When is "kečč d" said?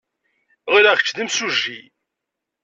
0.97-1.17